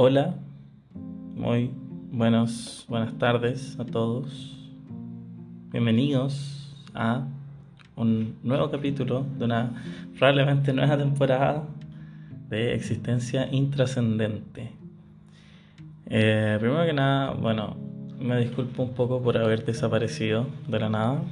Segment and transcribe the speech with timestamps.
[0.00, 0.36] Hola,
[1.34, 1.72] muy
[2.12, 4.56] buenos, buenas tardes a todos.
[5.72, 7.26] Bienvenidos a
[7.96, 9.82] un nuevo capítulo de una
[10.16, 11.64] probablemente nueva temporada
[12.48, 14.70] de existencia intrascendente.
[16.06, 17.76] Eh, primero que nada, bueno,
[18.20, 21.22] me disculpo un poco por haber desaparecido de la nada.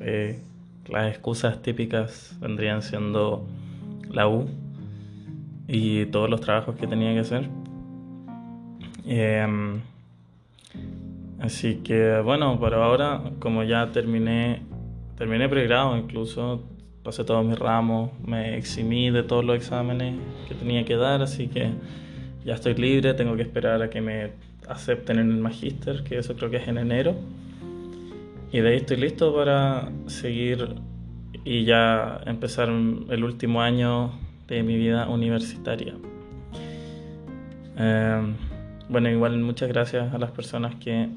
[0.00, 0.40] Eh,
[0.88, 3.46] las excusas típicas vendrían siendo
[4.10, 4.48] la U
[5.66, 7.57] y todos los trabajos que tenía que hacer.
[9.10, 9.80] Em,
[11.40, 14.60] así que bueno, por ahora, como ya terminé,
[15.16, 16.62] terminé pregrado incluso,
[17.02, 21.48] pasé todos mis ramos, me eximí de todos los exámenes que tenía que dar, así
[21.48, 21.70] que
[22.44, 24.32] ya estoy libre, tengo que esperar a que me
[24.68, 27.14] acepten en el magíster, que eso creo que es en enero.
[28.52, 30.76] Y de ahí estoy listo para seguir
[31.46, 34.12] y ya empezar el último año
[34.46, 35.94] de mi vida universitaria.
[37.78, 38.34] Em,
[38.88, 41.08] bueno, igual muchas gracias a las personas que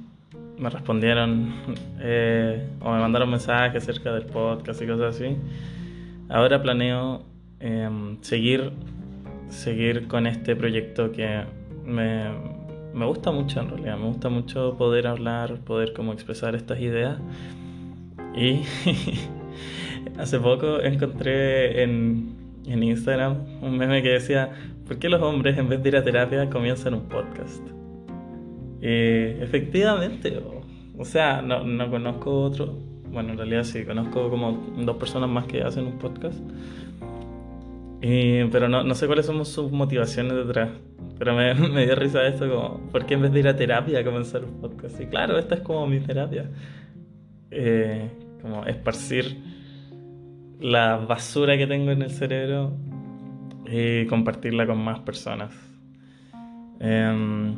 [0.57, 1.53] me respondieron
[1.99, 5.37] eh, o me mandaron mensajes acerca del podcast y cosas así.
[6.29, 7.23] Ahora planeo
[7.59, 8.71] em, seguir,
[9.49, 11.43] seguir con este proyecto que
[11.85, 12.29] me,
[12.93, 13.97] me gusta mucho en realidad.
[13.97, 17.17] Me gusta mucho poder hablar, poder como expresar estas ideas.
[18.35, 18.61] Y
[20.17, 24.51] hace poco encontré en, en Instagram un meme que decía,
[24.87, 27.65] ¿por qué los hombres en vez de ir a terapia comienzan un podcast?
[28.81, 30.41] Eh, efectivamente,
[30.97, 32.77] o, sea, no, no, conozco otro,
[33.11, 36.39] bueno, en realidad sí, conozco como dos personas más que hacen un podcast,
[38.01, 40.69] pero no, no sé cuáles son sus motivaciones detrás.
[41.19, 44.03] Pero me, me, dio risa esto, como, ¿por qué en vez de ir a terapia
[44.03, 44.99] comenzar un podcast?
[44.99, 46.49] Y claro, esta es como mi terapia.
[47.51, 48.09] Eh,
[48.41, 49.37] como esparcir
[50.61, 52.71] la basura que tengo en el cerebro
[53.65, 55.51] y compartirla con más personas.
[56.79, 57.55] Em,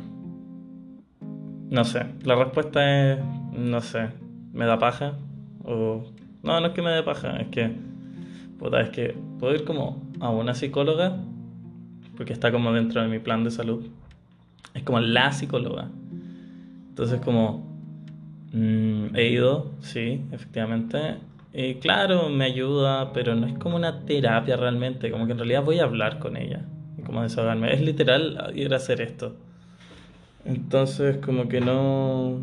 [1.70, 3.18] no sé, la respuesta es,
[3.52, 4.08] no sé,
[4.52, 5.18] me da paja.
[5.64, 6.04] O,
[6.42, 7.70] no, no es que me dé paja, es que,
[8.58, 11.16] puta, es que puedo ir como a una psicóloga,
[12.16, 13.86] porque está como dentro de mi plan de salud.
[14.72, 15.90] Es como la psicóloga.
[16.88, 17.66] Entonces como,
[18.52, 21.16] mm, he ido, sí, efectivamente,
[21.56, 25.62] eh, claro, me ayuda, pero no es como una terapia realmente, como que en realidad
[25.62, 26.64] voy a hablar con ella,
[27.06, 27.72] como desahogarme.
[27.72, 29.36] Es literal ir a hacer esto.
[30.44, 32.40] Entonces, como que no.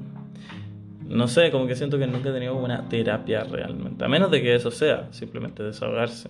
[1.09, 4.05] No sé, como que siento que nunca he tenido una terapia realmente.
[4.05, 6.29] A menos de que eso sea, simplemente desahogarse.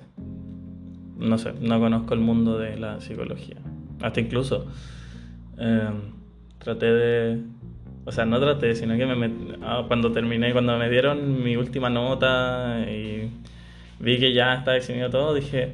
[1.19, 3.57] No sé, no conozco el mundo de la psicología.
[4.01, 4.65] Hasta incluso
[5.59, 6.13] em,
[6.57, 7.43] traté de
[8.05, 9.31] o sea, no traté, sino que me
[9.61, 13.29] ah, cuando terminé, cuando me dieron mi última nota y
[13.99, 15.73] vi que ya estaba eximido todo, dije,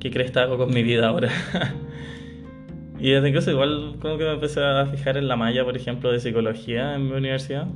[0.00, 1.30] ¿qué crees que hago con mi vida ahora?
[2.98, 6.10] y desde incluso igual como que me empecé a fijar en la malla, por ejemplo,
[6.10, 7.66] de psicología en mi universidad.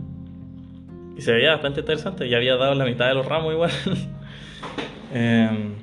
[1.16, 3.70] Y se veía bastante interesante, ya había dado la mitad de los ramos igual.
[5.14, 5.74] Em,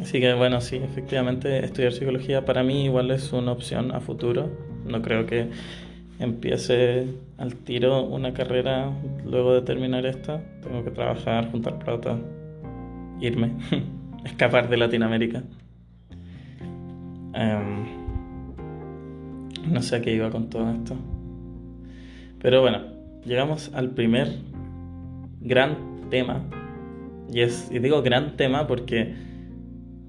[0.00, 4.50] así que bueno, sí, efectivamente estudiar psicología para mí igual es una opción a futuro.
[4.84, 5.50] No creo que
[6.18, 7.06] empiece
[7.38, 8.92] al tiro una carrera
[9.24, 10.42] luego de terminar esta.
[10.62, 12.18] Tengo que trabajar, juntar plata,
[13.20, 13.52] irme,
[14.24, 15.42] escapar de Latinoamérica.
[17.34, 17.84] Em,
[19.66, 20.96] no sé a qué iba con todo esto.
[22.40, 22.82] Pero bueno,
[23.24, 24.28] llegamos al primer
[25.40, 26.42] gran tema.
[27.32, 29.14] Y, es, y digo gran tema porque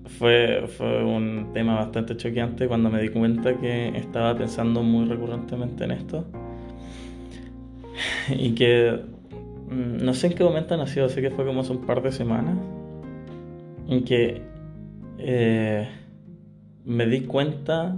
[0.05, 5.83] fue, fue un tema bastante choqueante cuando me di cuenta que estaba pensando muy recurrentemente
[5.85, 6.25] en esto.
[8.29, 8.99] Y que
[9.69, 12.11] mm, no sé en qué momento nació, sé que fue como hace un par de
[12.11, 12.57] semanas,
[13.87, 14.41] en que
[15.19, 15.87] eh,
[16.85, 17.95] me di cuenta,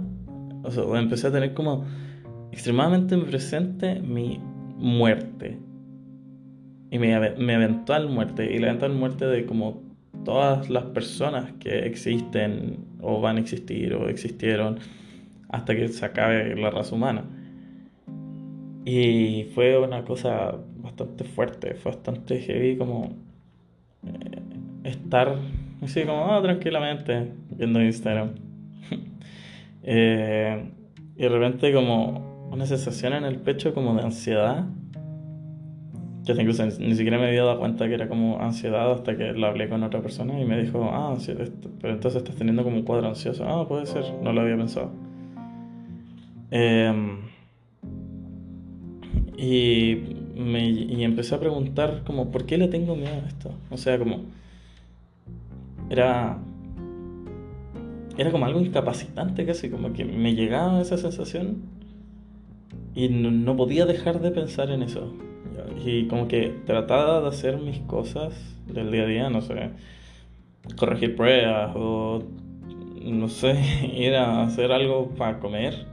[0.62, 1.84] o sea, empecé a tener como
[2.52, 4.40] extremadamente presente mi
[4.78, 5.58] muerte
[6.90, 9.85] y mi, mi eventual muerte y la eventual muerte de como
[10.26, 14.80] todas las personas que existen o van a existir o existieron
[15.48, 17.22] hasta que se acabe la raza humana.
[18.84, 23.16] Y fue una cosa bastante fuerte, fue bastante heavy como
[24.04, 24.42] eh,
[24.82, 25.36] estar
[25.80, 28.34] así como ah, tranquilamente viendo Instagram.
[29.88, 30.68] Eh,
[31.14, 34.66] y de repente como una sensación en el pecho como de ansiedad
[36.26, 39.46] yo incluso ni, siquiera me había dado cuenta que era como ansiedad hasta que lo
[39.46, 41.16] hablé con otra persona y me dijo, ah,
[41.80, 43.44] pero entonces estás teniendo como un cuadro ansioso.
[43.48, 44.90] Ah, puede ser, no lo había pensado.
[46.50, 47.18] Em,
[49.36, 49.96] y,
[50.36, 53.52] me, y empecé a preguntar como, ¿por qué le tengo miedo a esto?
[53.70, 54.22] O sea, como,
[55.90, 56.38] era...
[58.18, 61.62] era como algo incapacitante casi, como que me llegaba esa sensación
[62.96, 65.12] y no, podía dejar de pensar en eso.
[65.84, 68.34] Y como que trataba de hacer mis cosas
[68.66, 69.70] del día a día, no sé,
[70.76, 72.22] corregir pruebas o
[73.02, 73.56] no sé,
[73.96, 75.86] ir a hacer algo para comer.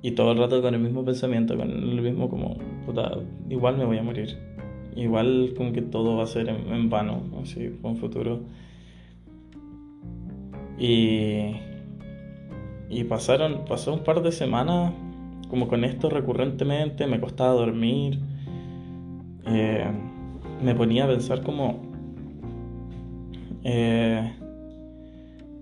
[0.00, 2.56] Y todo el rato con el mismo pensamiento, con el mismo como,
[2.86, 3.18] puta,
[3.48, 4.38] igual me voy a morir.
[4.94, 8.40] Igual como que todo va a ser en, vano, así, con futuro.
[10.78, 11.56] Y,
[12.88, 14.92] y pasaron, pasó un par de semanas
[15.48, 18.20] como con esto recurrentemente, me costaba dormir,
[19.48, 19.86] eh,
[20.62, 21.82] me ponía a pensar como,
[23.64, 24.32] eh,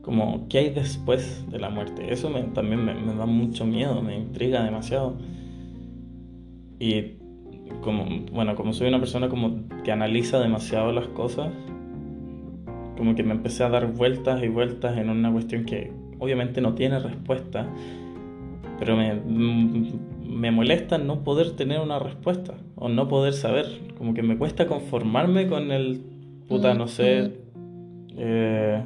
[0.02, 2.12] como, ¿qué hay después de la muerte?
[2.12, 5.16] Eso también me, me, da mucho miedo, me intriga demasiado.
[6.78, 7.16] Y
[7.80, 11.52] como, bueno, como soy una persona como que analiza demasiado las cosas,
[12.96, 16.74] como que me empecé a dar vueltas y vueltas en una cuestión que obviamente no
[16.74, 17.68] tiene respuesta,
[18.78, 19.20] pero me,
[20.36, 23.66] me molesta no poder tener una respuesta o no poder saber,
[23.96, 26.02] como que me cuesta conformarme con el
[26.46, 27.32] puta, no sé,
[28.16, 28.82] eh,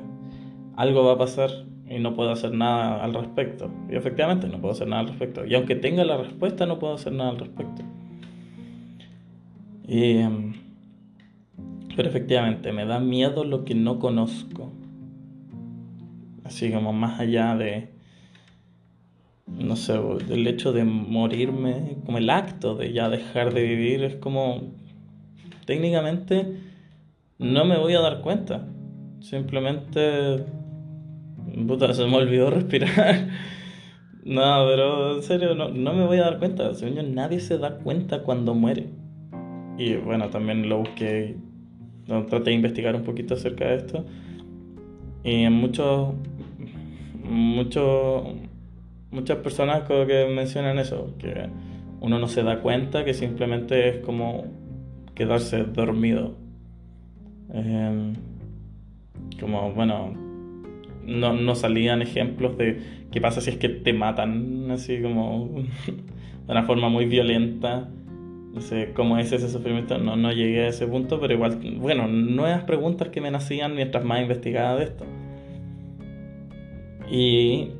[0.77, 1.51] algo va a pasar
[1.89, 3.69] y no puedo hacer nada al respecto.
[3.91, 5.45] Y efectivamente no puedo hacer nada al respecto.
[5.45, 7.83] Y aunque tenga la respuesta, no puedo hacer nada al respecto.
[9.89, 10.53] Y, em,
[11.97, 14.71] pero efectivamente, me da miedo lo que no conozco.
[16.45, 17.91] Así como más allá de,
[19.59, 19.99] no sé,
[20.29, 24.73] del hecho de morirme, como el acto de ya dejar de vivir, es como,
[25.67, 26.57] técnicamente,
[27.39, 28.67] no me voy a dar cuenta.
[29.21, 30.45] Simplemente,
[31.67, 33.29] puta, se me olvidó respirar.
[34.25, 36.75] no, pero en serio, no, no me voy a dar cuenta.
[36.75, 38.87] Según nadie se da cuenta cuando muere.
[39.79, 41.37] Y bueno, también lo busqué
[42.29, 44.05] traté de investigar un poquito acerca de esto.
[45.23, 46.15] Y en muchos,
[47.23, 48.25] muchos,
[49.11, 51.49] muchas personas como que mencionan eso, que
[52.01, 54.45] uno no se da cuenta, que simplemente es como
[55.15, 56.37] quedarse dormido.
[57.53, 58.15] Em,
[59.41, 60.13] como, bueno,
[61.07, 62.81] no, no, salían ejemplos de
[63.11, 65.51] qué pasa si es que te matan, así como
[65.87, 67.89] de una forma muy violenta
[68.53, 72.09] no sé cómo es ese sufrimiento, no, no llegué a ese punto, pero igual, bueno,
[72.09, 75.05] nuevas preguntas que me nacían mientras más investigaba de esto.
[77.11, 77.71] Y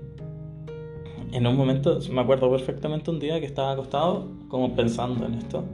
[1.33, 5.65] en un momento, me acuerdo perfectamente un día que estaba acostado, como pensando en esto.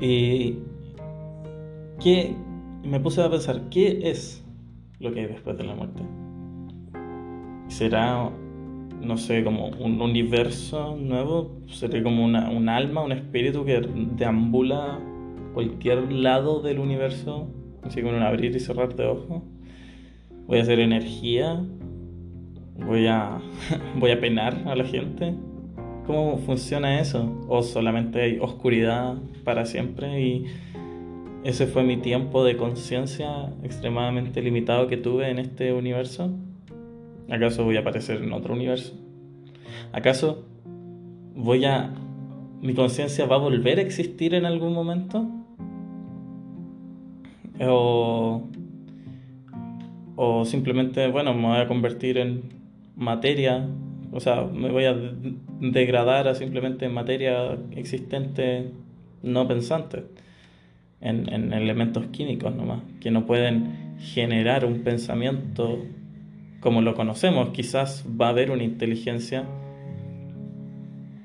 [0.00, 0.58] Y
[2.00, 2.34] que
[2.82, 4.44] me puse a pensar, ¿qué es
[4.98, 6.02] lo que hay después de la muerte?
[7.68, 8.30] ¿Será
[9.00, 14.98] no sé, como un universo nuevo, sería como una, un alma, un espíritu que deambula
[15.54, 17.48] cualquier lado del universo,
[17.82, 19.42] así como un abrir y cerrar de ojos.
[20.46, 21.64] Voy a hacer energía,
[22.78, 23.40] voy a,
[23.96, 25.34] voy a penar a la gente.
[26.06, 27.44] ¿Cómo funciona eso?
[27.48, 30.22] ¿O solamente hay oscuridad para siempre?
[30.22, 30.46] Y
[31.42, 36.30] ese fue mi tiempo de conciencia extremadamente limitado que tuve en este universo.
[37.28, 38.94] ¿Acaso voy a aparecer en otro universo?
[39.92, 40.44] ¿Acaso
[41.34, 41.92] voy a...
[42.62, 45.26] mi conciencia va a volver a existir en algún momento?
[47.60, 48.42] O...
[50.18, 52.55] O simplemente, bueno, me voy a convertir en
[52.96, 53.68] materia,
[54.12, 54.96] o sea, me voy a
[55.60, 58.70] degradar a simplemente materia existente
[59.22, 60.04] no pensante,
[61.00, 65.78] en, en elementos químicos nomás, que no pueden generar un pensamiento
[66.60, 67.50] como lo conocemos.
[67.50, 69.44] Quizás va a haber una inteligencia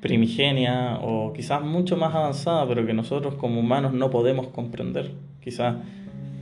[0.01, 5.11] primigenia o quizás mucho más avanzada, pero que nosotros como humanos no podemos comprender.
[5.41, 5.75] Quizás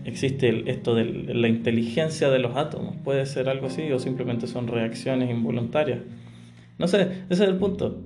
[0.06, 4.68] existe esto de la inteligencia de los átomos, puede ser algo así o simplemente son
[4.68, 6.00] reacciones involuntarias.
[6.77, 8.01] No sé, ese es el punto.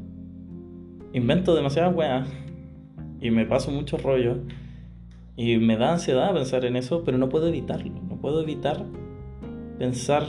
[1.13, 2.27] Invento demasiadas weas
[3.21, 4.37] y me paso mucho rollo
[5.35, 8.85] y me da ansiedad pensar en eso, pero no puedo evitarlo, no puedo evitar
[9.77, 10.23] pensar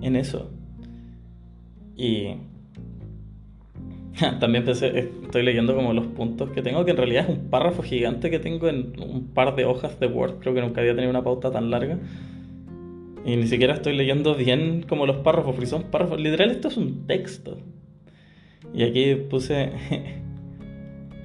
[0.00, 0.50] en eso.
[1.96, 2.36] Y
[4.40, 7.82] también pensé, estoy leyendo como los puntos que tengo, que en realidad es un párrafo
[7.82, 10.38] gigante que tengo en un par de hojas de Word.
[10.40, 11.98] Creo que nunca había tenido una pauta tan larga.
[13.24, 16.20] Y ni siquiera estoy leyendo bien como los párrafos, porque son párrafos.
[16.20, 17.58] Literal, esto es un texto.
[18.74, 19.70] Y aquí puse.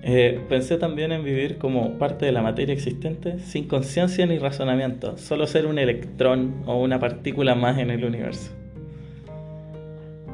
[0.08, 5.18] Eh, pensé también en vivir como parte de la materia existente, sin conciencia ni razonamiento,
[5.18, 8.52] solo ser un electrón o una partícula más en el universo.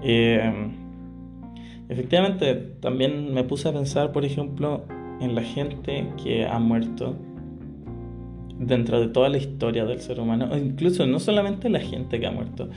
[0.03, 0.71] Eh,
[1.91, 4.85] efectivamente, también me puse a pensar, por ejemplo,
[5.19, 7.15] en la gente que ha muerto
[8.57, 12.27] dentro de toda la historia del ser humano, o incluso no solamente la gente que
[12.27, 12.69] ha muerto,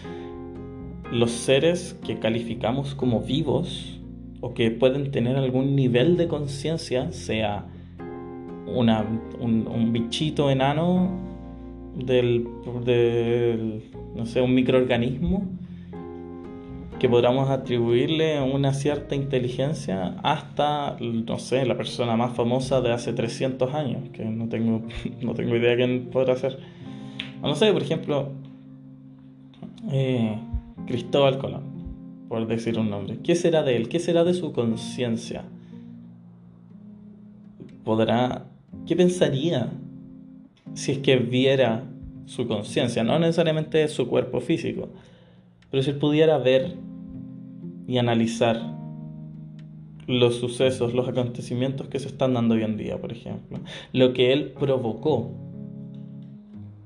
[1.12, 4.00] los seres que calificamos como vivos
[4.40, 7.66] o que pueden tener algún nivel de conciencia, sea
[8.66, 9.06] una,
[9.38, 11.10] un, bichito enano
[11.96, 12.48] del,
[12.84, 13.82] del,
[14.16, 15.44] no sé, un microorganismo,
[17.04, 23.12] que podamos atribuirle una cierta inteligencia hasta, no sé, la persona más famosa de hace
[23.12, 24.80] 300 años, que no tengo,
[25.20, 26.58] no tengo idea quién podrá ser.
[27.42, 28.30] No sé, por ejemplo,
[29.92, 30.38] eh,
[30.86, 31.64] Cristóbal Colón,
[32.26, 33.18] por decir un nombre.
[33.22, 33.90] ¿Qué será de él?
[33.90, 35.44] ¿Qué será de su conciencia?
[37.84, 38.46] ¿Podrá...
[38.86, 39.74] ¿Qué pensaría
[40.72, 41.84] si es que viera
[42.24, 43.04] su conciencia?
[43.04, 44.88] No necesariamente su cuerpo físico,
[45.70, 46.93] pero si él pudiera ver
[47.86, 48.60] y analizar
[50.06, 53.58] los sucesos, los acontecimientos que se están dando hoy en día, por ejemplo.
[53.92, 55.32] Lo que él provocó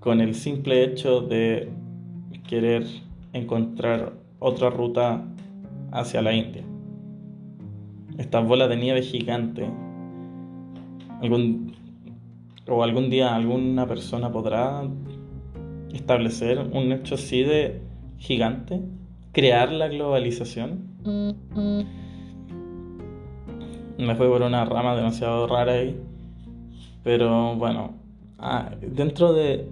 [0.01, 1.69] con el simple hecho de
[2.49, 2.87] querer
[3.33, 5.25] encontrar otra ruta
[5.91, 6.63] hacia la India.
[8.17, 9.69] Esta bola de nieve gigante.
[11.21, 11.75] Algún,
[12.69, 14.85] o algún día alguna persona podrá
[15.93, 17.81] establecer un hecho así de
[18.19, 18.81] gigante
[19.33, 20.88] crear la globalización.
[23.99, 26.01] Me fue por una rama demasiado rara ahí.
[27.05, 27.95] Pero bueno,
[28.39, 29.69] ah, dentro de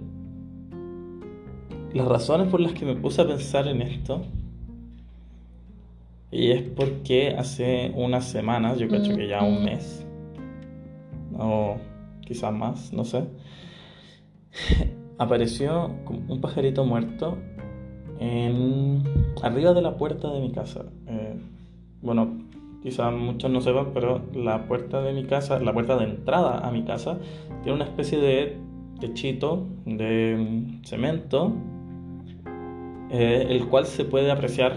[1.93, 4.21] las razones por las que me puse a pensar en esto,
[6.31, 10.05] y es porque hace unas semanas, yo creo que ya un mes,
[11.37, 11.77] o
[12.21, 13.23] quizás más, no sé,
[15.17, 15.95] apareció
[16.27, 17.37] un pajarito muerto
[18.19, 19.03] en,
[19.41, 20.85] arriba de la puerta de mi casa.
[21.07, 21.35] Eh,
[22.01, 22.37] bueno,
[22.81, 26.71] quizás muchos no sepan, pero la puerta de mi casa, la puerta de entrada a
[26.71, 27.19] mi casa,
[27.63, 28.57] tiene una especie de
[28.99, 31.53] techito de cemento,
[33.11, 34.75] eh, el cual se puede apreciar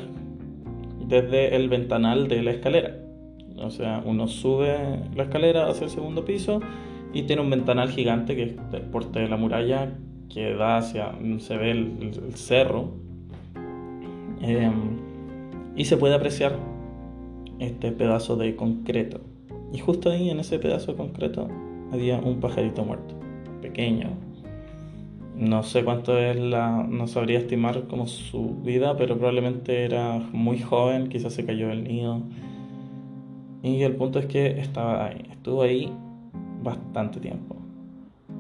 [1.07, 2.97] desde el ventanal de la escalera.
[3.57, 4.79] O sea, uno sube
[5.15, 6.61] la escalera hacia el segundo piso
[7.13, 9.93] y tiene un ventanal gigante que es del porte de la muralla
[10.33, 13.10] que da hacia, se ve el cerro
[14.41, 14.99] Em,
[15.77, 16.57] y se puede apreciar
[17.59, 19.21] este pedazo de concreto.
[19.73, 21.49] Y justo ahí, en ese pedazo de concreto,
[21.93, 23.15] había un pajarito muerto,
[23.63, 24.11] pequeño.
[25.37, 26.87] No sé cuánto es la.
[26.89, 31.85] No sabría estimar como su vida, pero probablemente era muy joven, quizás se cayó del
[31.85, 32.23] nido.
[33.63, 35.93] Y el punto es que estaba ahí, estuvo ahí
[36.63, 37.57] bastante tiempo.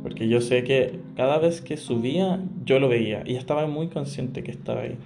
[0.03, 4.43] Porque yo sé que cada vez que subía, yo lo veía y estaba muy consciente
[4.43, 4.97] que estaba ahí.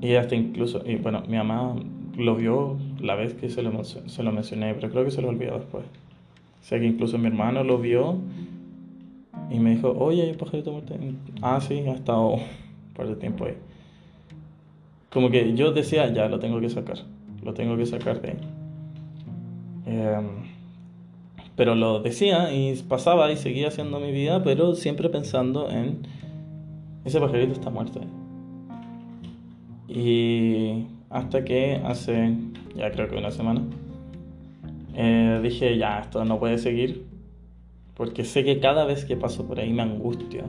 [0.00, 1.74] Y hasta incluso, y bueno, mi mamá
[2.16, 5.28] lo vio la vez que se lo, se lo mencioné, pero creo que se lo
[5.28, 5.84] olvidó después.
[6.60, 8.18] O sea que incluso mi hermano lo vio
[9.50, 10.94] y me dijo, oye, hay un pajarito muerto.
[11.40, 12.42] Ah, sí, ha estado un
[12.94, 13.54] par de tiempo ahí.
[15.10, 16.98] Como que yo decía, ya, lo tengo que sacar.
[17.42, 18.36] Lo tengo que sacar de ahí.
[19.86, 20.26] Em,
[21.56, 26.02] pero lo decía y pasaba y seguía haciendo mi vida, pero siempre pensando en,
[27.04, 28.00] ese pajarito está muerto.
[29.88, 32.36] Y hasta que hace
[32.76, 33.62] ya creo que una semana
[34.94, 37.06] eh, dije, ya, esto no puede seguir.
[37.94, 40.44] Porque sé que cada vez que paso por ahí me angustia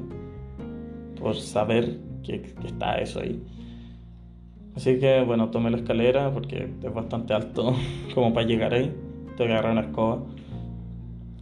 [1.19, 3.41] por saber que, está eso ahí.
[4.75, 7.75] Así que bueno, tomé la escalera porque es bastante alto
[8.13, 8.93] como para llegar ahí.
[9.35, 10.23] Tengo que agarrar una escoba.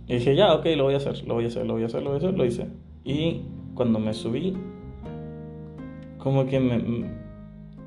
[0.08, 1.88] Y dije, ya, ok, lo voy a hacer, lo voy a hacer, lo voy a
[1.88, 2.68] hacer, lo voy a hacer, lo hice.
[3.04, 3.42] Y
[3.74, 4.54] cuando me subí,
[6.18, 7.10] como que me,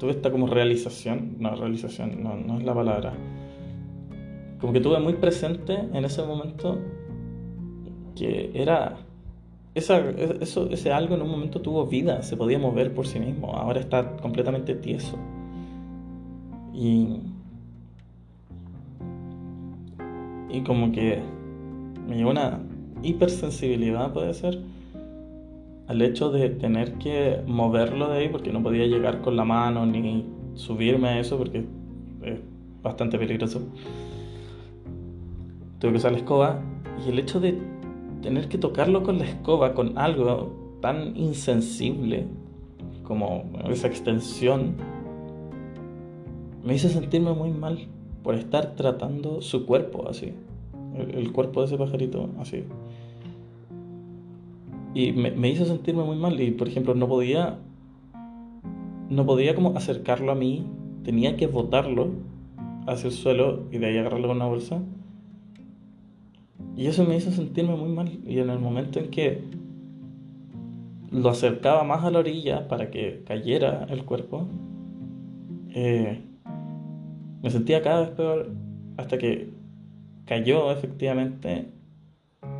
[0.00, 3.12] tuve esta como realización, no, realización, no, no es la palabra.
[4.58, 6.78] Como que tuve muy presente en ese momento
[8.16, 8.96] que era
[9.74, 10.00] esa,
[10.40, 13.78] eso, ese algo en un momento tuvo vida, se podía mover por sí mismo, ahora
[13.78, 15.18] está completamente tieso.
[16.74, 17.20] Y,
[20.48, 21.20] y como que
[22.08, 22.60] me llegó una
[23.02, 24.60] hipersensibilidad, puede ser,
[25.90, 29.86] al hecho de tener que moverlo de ahí porque no podía llegar con la mano
[29.86, 31.64] ni subirme a eso porque
[32.22, 32.38] es
[32.80, 33.60] bastante peligroso.
[35.80, 36.62] Tuve que usar la escoba
[37.04, 37.58] y el hecho de
[38.22, 42.28] tener que tocarlo con la escoba, con algo tan insensible
[43.02, 44.76] como esa extensión,
[46.62, 47.88] me hizo sentirme muy mal
[48.22, 50.34] por estar tratando su cuerpo así,
[51.12, 52.62] el cuerpo de ese pajarito así.
[54.94, 56.40] Y me, hizo sentirme muy mal.
[56.40, 57.58] Y por ejemplo, no podía.
[59.08, 60.66] No podía como acercarlo a mí.
[61.04, 62.10] Tenía que botarlo
[62.86, 64.82] hacia el suelo y de ahí agarrarlo con una bolsa.
[66.76, 68.20] Y eso me hizo sentirme muy mal.
[68.26, 69.42] Y en el momento en que
[71.10, 74.46] lo acercaba más a la orilla para que cayera el cuerpo,
[75.70, 76.20] eh,
[77.42, 78.50] me sentía cada vez peor
[78.96, 79.50] hasta que
[80.26, 81.68] cayó efectivamente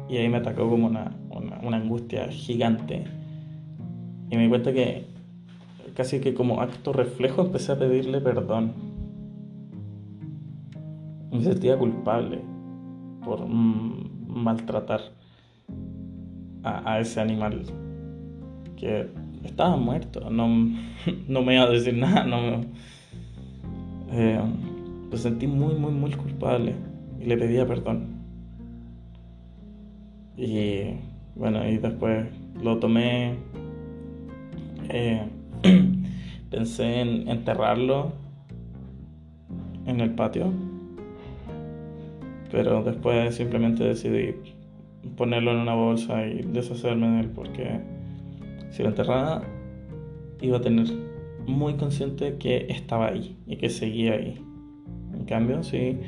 [0.08, 3.04] y ahí me atacó como una, una, angustia gigante.
[4.30, 5.06] Y me di cuenta que
[5.94, 8.72] casi que como acto reflejo empecé a pedirle perdón.
[11.32, 12.40] Me sentía culpable
[13.24, 15.00] por maltratar
[16.62, 17.62] a, ese animal
[18.76, 19.08] que
[19.44, 20.30] estaba muerto.
[20.30, 20.48] No,
[21.28, 22.24] no me iba a decir nada.
[22.24, 22.64] No
[24.12, 24.40] eh,
[25.10, 26.74] me sentí muy, muy, muy culpable
[27.20, 28.20] y le pedía perdón.
[30.36, 30.96] Y
[31.34, 32.26] bueno, y después
[32.62, 33.34] lo tomé.
[34.88, 35.22] Eh,
[36.50, 38.12] pensé en enterrarlo
[39.86, 40.52] en el patio.
[42.50, 44.34] Pero después simplemente decidí
[45.16, 47.80] ponerlo en una bolsa y deshacerme de él porque
[48.70, 49.42] si lo enterraba
[50.40, 50.86] iba a tener
[51.46, 54.44] muy consciente que estaba ahí y que seguía ahí.
[55.14, 55.98] En cambio, si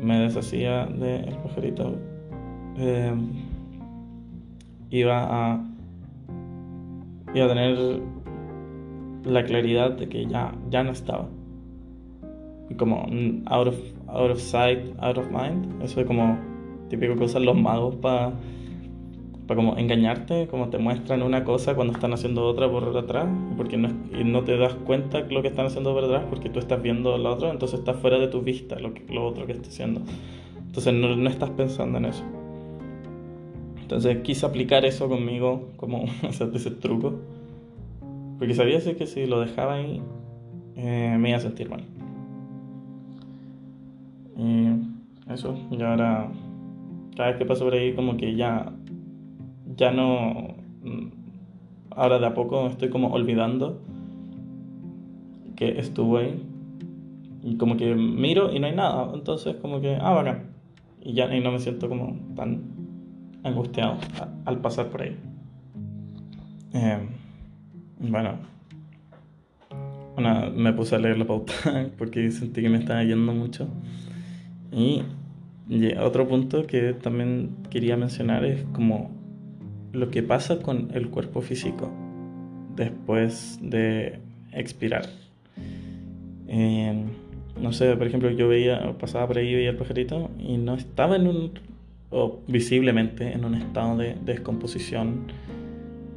[0.00, 1.96] me deshacía del pajarito,
[2.78, 3.14] eh,
[4.90, 5.64] iba a
[7.34, 8.00] iba a tener
[9.24, 11.28] la claridad de que ya, ya no estaba.
[12.76, 13.06] Como
[13.46, 13.78] out of,
[14.08, 15.82] out of sight, out of mind.
[15.82, 16.38] Eso es como
[16.88, 18.32] típico que usan los magos para
[19.48, 23.26] para como engañarte, como te muestran una cosa cuando están haciendo otra por atrás,
[23.56, 26.58] porque no, y no te das cuenta lo que están haciendo por atrás porque tú
[26.58, 29.52] estás viendo la otra, entonces está fuera de tu vista lo, que, lo otro que
[29.52, 30.02] está haciendo.
[30.66, 32.22] Entonces no, no, estás pensando en eso.
[33.88, 37.14] Entonces quise aplicar eso conmigo, como ese truco,
[38.38, 40.02] porque sabía que si lo dejaba ahí
[40.76, 41.80] eh, me iba a sentir mal.
[44.36, 46.28] Y eso, y ahora
[47.16, 48.74] cada vez que paso por ahí como que ya
[49.74, 50.56] ya no...
[51.88, 53.80] Ahora de a poco estoy como olvidando
[55.56, 56.42] que estuve ahí.
[57.42, 59.12] Y como que miro y no hay nada.
[59.14, 60.50] Entonces como que, ah, bacán.
[61.00, 62.67] Y ya y no me siento como tan
[63.42, 63.98] angustiado
[64.44, 65.16] al pasar por ahí.
[66.72, 67.08] Em,
[67.98, 68.38] bueno,
[70.54, 71.52] me puse a leer la pauta
[71.98, 73.68] porque sentí que me estaba yendo mucho.
[74.72, 75.02] Y,
[75.68, 79.10] y otro punto que también quería mencionar es como
[79.92, 81.90] lo que pasa con el cuerpo físico
[82.76, 84.20] después de
[84.52, 85.06] expirar.
[86.48, 87.04] Eh,
[87.60, 91.16] no sé, por ejemplo, yo veía, pasaba por ahí, veía el pajarito y no estaba
[91.16, 91.52] en un,
[92.10, 95.32] o visiblemente en un estado de descomposición.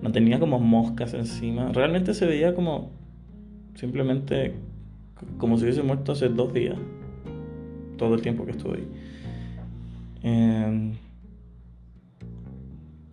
[0.02, 1.72] No tenía como moscas encima.
[1.72, 2.92] Realmente se veía como
[3.76, 4.56] simplemente
[5.38, 6.78] como si hubiese muerto hace dos días.
[7.98, 8.88] Todo el tiempo que estuve ahí.
[10.24, 10.94] Eh,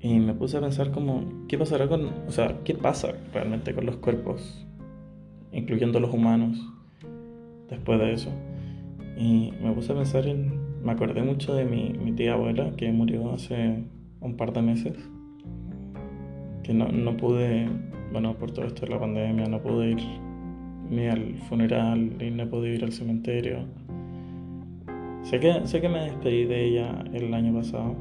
[0.00, 3.84] y me puse a pensar como, ¿qué pasará con, o sea, qué pasa realmente con
[3.84, 4.64] los cuerpos,
[5.52, 6.58] incluyendo los humanos,
[7.68, 8.30] después de eso?
[9.16, 12.90] Y me puse a pensar en, me acordé mucho de mi, mi tía abuela que
[12.92, 13.84] murió hace
[14.20, 14.96] un par de meses,
[16.62, 17.68] que no, no pude,
[18.12, 20.02] bueno, por todo esto de la pandemia, no pude ir
[20.90, 23.58] ni al funeral, ni no pude ir al cementerio.
[25.22, 27.94] Sé que, sé que me despedí de ella el año pasado,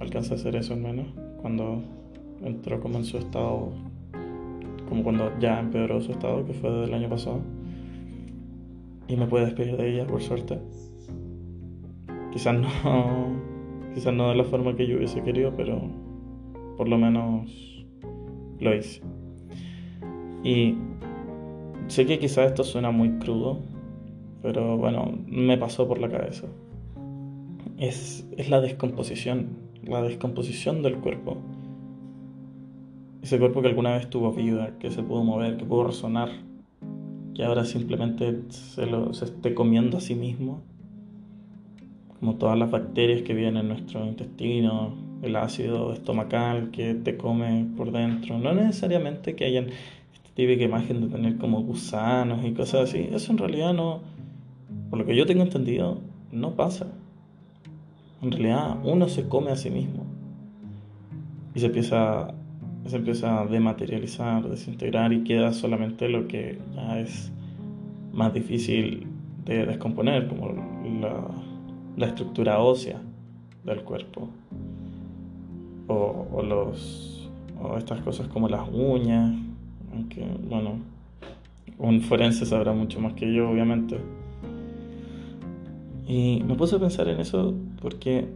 [0.00, 1.06] alcancé a hacer eso al menos
[1.40, 1.82] cuando
[2.44, 3.72] entró como en su estado,
[4.88, 7.40] como cuando ya empeoró su estado, que fue del año pasado.
[9.08, 10.58] Y me pude despedir de ella, por suerte.
[12.32, 12.68] Quizás no,
[13.94, 15.80] quizás no de la forma que yo hubiese querido, pero
[16.76, 17.84] por lo menos
[18.58, 19.02] lo hice.
[20.42, 20.76] Y
[21.88, 23.60] sé que quizás esto suena muy crudo,
[24.42, 26.46] pero bueno, me pasó por la cabeza.
[27.78, 31.36] Es, es la descomposición la descomposición del cuerpo.
[33.22, 36.30] Ese cuerpo que alguna vez tuvo vida, que se pudo mover, que pudo resonar,
[37.34, 40.62] que ahora simplemente se, lo, se esté comiendo a sí mismo,
[42.22, 47.66] como todas las bacterias que viven en nuestro intestino, el ácido estomacal que te come
[47.76, 48.38] por dentro.
[48.38, 49.70] No necesariamente que hayan
[50.14, 53.08] esta típica imagen de tener como gusanos y cosas así.
[53.10, 54.02] Eso en realidad no,
[54.88, 55.98] por lo que yo tengo entendido,
[56.30, 56.86] no pasa.
[58.22, 60.04] En realidad uno se come a sí mismo
[61.56, 62.34] y se empieza,
[62.86, 67.32] se empieza a dematerializar, desintegrar y queda solamente lo que ya es
[68.12, 69.08] más difícil
[69.44, 70.50] de descomponer, como
[71.00, 71.51] la,
[71.96, 73.00] la estructura ósea
[73.64, 74.28] del cuerpo
[75.88, 77.30] o, los,
[77.62, 79.34] o estas cosas como las uñas,
[79.92, 80.78] aunque bueno,
[81.78, 83.98] un forense sabrá mucho más que yo, obviamente.
[86.06, 88.28] Y me puse a pensar en eso porque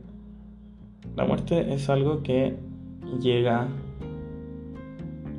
[1.16, 2.57] la muerte es algo que
[3.21, 3.69] llega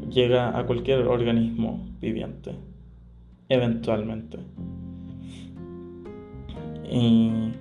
[0.09, 2.55] llega a cualquier organismo viviente,
[3.49, 4.39] eventualmente.
[6.89, 7.51] Y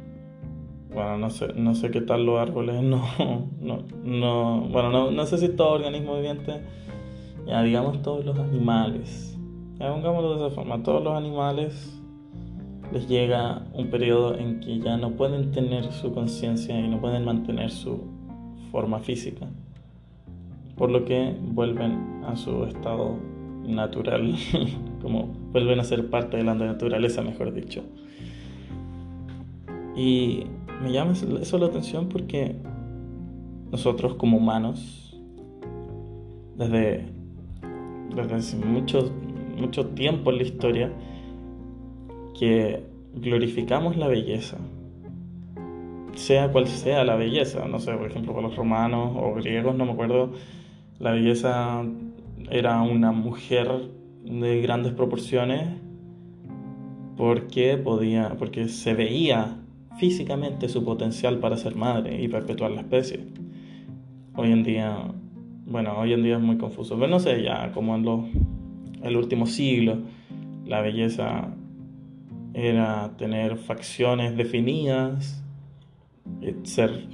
[0.96, 3.02] bueno, no sé, no sé qué tal los árboles, no,
[3.60, 6.62] no, no, bueno, no, no sé si todo organismo viviente,
[7.46, 9.38] ya digamos todos los animales,
[9.78, 12.00] ya pongámoslo de esa forma, todos los animales
[12.92, 17.26] les llega un periodo en que ya no pueden tener su conciencia y no pueden
[17.26, 18.04] mantener su
[18.72, 19.46] forma física,
[20.78, 23.18] por lo que vuelven a su estado
[23.66, 24.34] natural,
[25.02, 27.82] como vuelven a ser parte de la naturaleza, mejor dicho.
[29.94, 30.44] Y
[30.82, 32.56] me llama eso la atención porque
[33.70, 35.18] nosotros como humanos,
[36.56, 37.06] desde,
[38.14, 39.12] desde mucho,
[39.58, 40.92] mucho tiempo en la historia,
[42.38, 42.84] que
[43.14, 44.58] glorificamos la belleza,
[46.14, 49.84] sea cual sea la belleza, no sé, por ejemplo, para los romanos o griegos, no
[49.86, 50.32] me acuerdo,
[50.98, 51.84] la belleza
[52.50, 53.90] era una mujer
[54.24, 55.68] de grandes proporciones
[57.16, 59.58] porque podía, porque se veía
[59.98, 63.24] físicamente su potencial para ser madre y perpetuar la especie.
[64.34, 65.14] Hoy en día,
[65.66, 68.04] bueno, hoy en día es muy confuso, pero no sé, ya como en
[69.02, 69.98] el último siglo,
[70.64, 71.54] la belleza
[72.52, 75.42] era tener facciones definidas,
[76.40, 77.06] eh, ser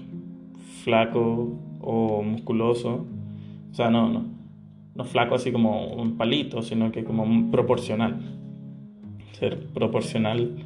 [0.85, 3.07] flaco o musculoso.
[3.71, 4.25] O sea, no, no,
[4.95, 8.21] no flaco así como un palito, sino que como proporcional.
[9.33, 10.57] Ser proporcional.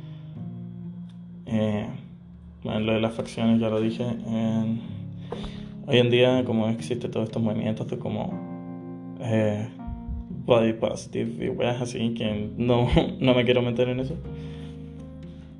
[1.47, 1.87] Eh,
[2.67, 4.05] lo de las facciones ya lo dije.
[5.87, 9.69] hoy en día, como existe todos estos movimientos de como eh,
[10.45, 12.89] body positive y weas así, que no,
[13.21, 14.15] no me quiero meter en eso.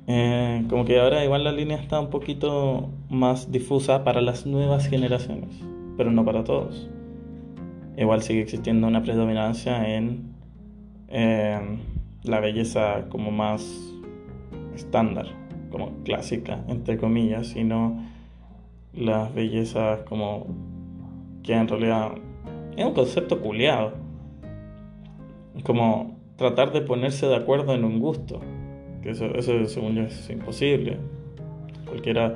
[0.09, 4.87] Eh, como que ahora igual la línea está un poquito más difusa para las nuevas
[4.87, 5.61] generaciones,
[5.97, 6.89] pero no para todos.
[7.97, 10.33] Igual sigue existiendo una predominancia en
[11.09, 11.59] eh,
[12.23, 13.93] la belleza como más
[14.75, 15.27] estándar,
[15.71, 17.97] como clásica, entre comillas, y no
[18.93, 20.47] las bellezas como
[21.43, 22.13] que en realidad
[22.75, 23.93] es un concepto culiado.
[25.63, 28.41] Como tratar de ponerse de acuerdo en un gusto
[29.09, 30.97] eso, eso según yo es imposible.
[31.85, 32.35] Cualquiera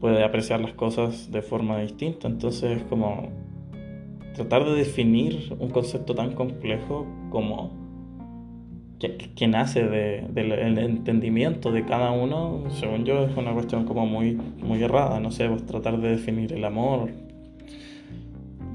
[0.00, 3.30] puede apreciar las cosas de forma distinta, entonces es como
[4.34, 7.70] tratar de definir un concepto tan complejo como
[8.98, 14.82] que, nace del entendimiento de cada uno, según yo es una cuestión como muy, muy
[14.82, 17.10] errada, no sé, pues tratar de definir el amor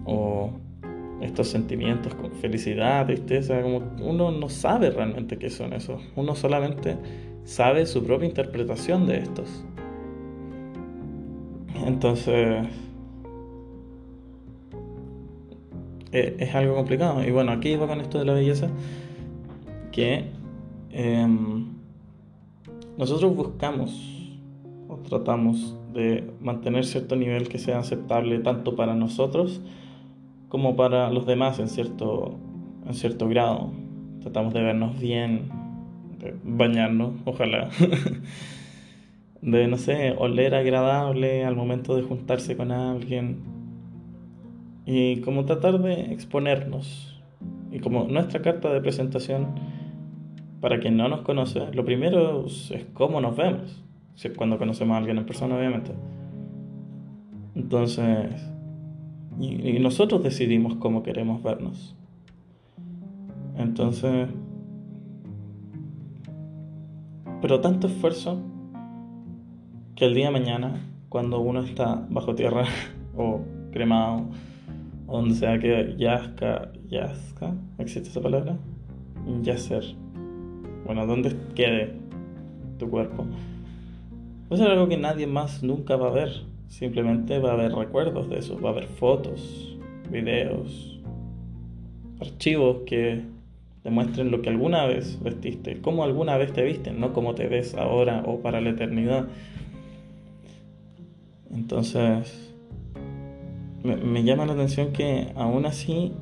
[0.05, 0.51] o
[1.21, 6.97] estos sentimientos con felicidad, tristeza, como uno no sabe realmente qué son esos, uno solamente
[7.43, 9.65] sabe su propia interpretación de estos.
[11.85, 12.67] Entonces,
[16.11, 17.23] e, es algo complicado.
[17.23, 18.69] Y bueno, aquí va con esto de la belleza,
[19.91, 20.31] que
[20.91, 21.67] em,
[22.97, 24.39] nosotros buscamos
[24.87, 29.61] o tratamos de mantener cierto nivel que sea aceptable tanto para nosotros,
[30.49, 32.37] como para los demás en cierto,
[32.85, 33.71] en cierto grado.
[34.21, 35.49] Tratamos de vernos bien,
[36.19, 37.69] de bañarnos, ojalá.
[39.41, 43.39] de, no sé, oler agradable al momento de juntarse con alguien.
[44.85, 47.21] Y como tratar de exponernos.
[47.71, 49.55] Y como nuestra carta de presentación,
[50.61, 53.83] para quien no nos conoce, lo primero es cómo nos vemos.
[54.13, 55.91] Si es cuando conocemos a alguien en persona, obviamente.
[57.55, 58.47] Entonces,
[59.39, 61.95] y, nosotros decidimos cómo queremos vernos.
[63.57, 64.29] Entonces,
[67.41, 68.39] pero tanto esfuerzo
[69.95, 72.65] que el día de mañana, cuando uno está bajo tierra
[73.17, 74.27] o cremado,
[75.07, 78.57] donde sea que yazca, yazca, ¿existe esa palabra?
[79.41, 80.00] Yacer.
[80.85, 81.93] Bueno, donde quede
[82.77, 83.25] tu cuerpo.
[84.49, 86.43] Eso es algo que nadie más nunca va a ver.
[86.67, 89.77] Simplemente va a haber recuerdos de eso, va a haber fotos,
[90.09, 90.99] videos,
[92.19, 93.21] archivos que
[93.83, 97.75] demuestren lo que alguna vez vestiste, cómo alguna vez te viste, no cómo te ves
[97.75, 99.27] ahora o para la eternidad.
[101.51, 102.53] Entonces,
[103.83, 106.13] me, me llama la atención que aún así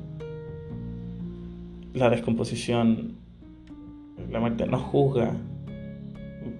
[1.94, 3.16] la descomposición,
[4.30, 5.32] la muerte no juzga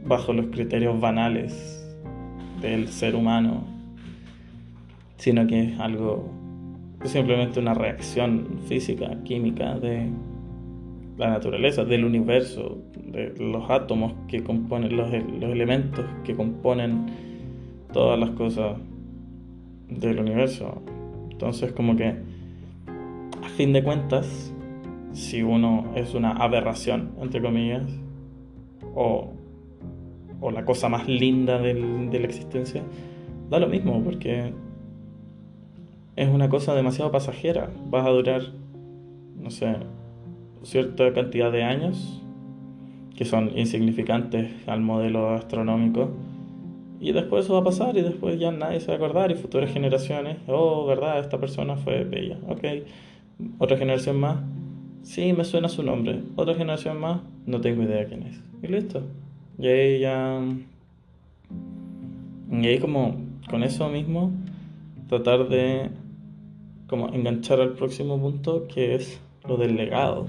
[0.05, 1.87] bajo los criterios banales
[2.61, 3.81] del ser humano
[5.21, 6.31] sino que es algo,
[7.05, 10.09] simplemente una reacción física, química de
[11.19, 17.07] la naturaleza, del universo, de los átomos que componen, los, los elementos que componen
[17.93, 18.79] todas las cosas
[19.91, 20.83] del universo.
[21.31, 22.15] Entonces como que
[23.43, 24.55] a fin de cuentas,
[25.13, 27.83] si uno es una aberración, entre comillas,
[28.95, 29.33] o,
[30.41, 32.83] o la cosa más linda de la existencia,
[33.49, 34.53] da lo mismo, porque
[36.17, 37.71] es una cosa demasiado pasajera.
[37.87, 38.43] Vas a durar,
[39.37, 39.77] no sé,
[40.63, 42.23] cierta cantidad de años
[43.17, 46.11] que son insignificantes al modelo astronómico.
[47.01, 49.35] Y después eso va a pasar y después ya nadie se va a acordar y
[49.35, 52.65] futuras generaciones, oh, verdad, esta persona fue bella, ok.
[53.59, 54.39] Otra generación más,
[55.03, 56.23] sí, me suena su nombre.
[56.37, 58.41] Otra generación más, no tengo idea quién es.
[58.63, 59.03] Y listo.
[59.59, 60.41] Y ahí ya...
[62.51, 63.17] Y ahí como
[63.49, 64.33] con eso mismo,
[65.09, 65.91] tratar de
[66.89, 70.27] como enganchar al próximo punto que es lo del legado.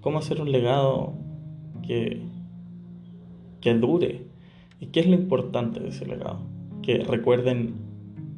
[0.00, 1.14] ¿Cómo hacer un legado
[1.86, 2.20] que,
[3.60, 4.22] que dure?
[4.80, 6.40] ¿Y qué es lo importante de ese legado?
[6.82, 7.74] Que recuerden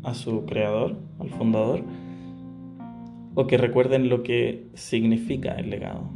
[0.05, 1.83] a su creador, al fundador,
[3.37, 6.09] o que recuerden lo que significa el legado.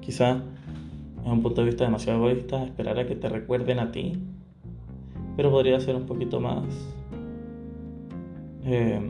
[0.00, 0.42] Quizá
[1.24, 4.20] es un punto de vista demasiado egoísta esperar a que te recuerden a ti,
[5.36, 6.64] pero podría ser un poquito más
[8.64, 9.00] eh,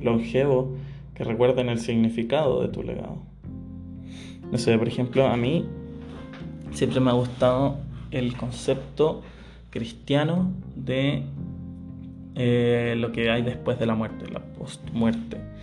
[0.00, 0.76] longevo
[1.14, 3.18] que recuerden el significado de tu legado.
[4.52, 5.66] No sé, por ejemplo, a mí
[6.70, 7.78] siempre me ha gustado
[8.12, 9.22] el concepto
[9.70, 11.24] cristiano de
[12.36, 15.55] eh, lo que hay después de la muerte, la post-muerte,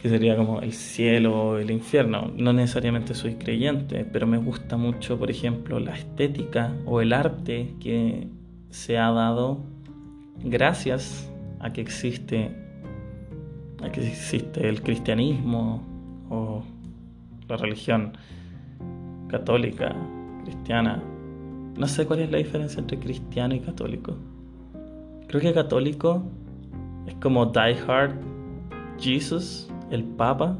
[0.00, 2.30] que sería como el cielo, o el infierno.
[2.36, 7.74] No necesariamente soy creyente, pero me gusta mucho, por ejemplo, la estética o el arte
[7.80, 8.28] que
[8.70, 9.60] se ha dado
[10.44, 12.50] gracias a que existe,
[13.82, 15.82] a que existe el cristianismo
[16.30, 16.62] o
[17.48, 18.12] la religión
[19.28, 19.94] católica,
[20.44, 21.02] cristiana.
[21.76, 24.16] No sé cuál es la diferencia entre cristiano y católico.
[25.26, 26.22] Creo que católico
[27.06, 28.14] es como Die Hard,
[28.98, 30.58] Jesus, el Papa.